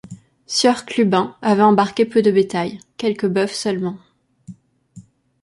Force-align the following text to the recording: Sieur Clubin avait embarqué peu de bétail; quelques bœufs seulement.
Sieur 0.47 0.85
Clubin 0.85 1.37
avait 1.43 1.61
embarqué 1.61 2.05
peu 2.05 2.23
de 2.23 2.31
bétail; 2.31 2.79
quelques 2.97 3.27
bœufs 3.27 3.53
seulement. 3.53 3.99